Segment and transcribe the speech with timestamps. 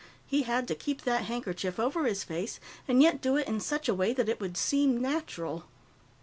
[0.25, 3.87] He had to keep that handkerchief over his face, and yet do it in such
[3.87, 5.65] a way that it would seem natural.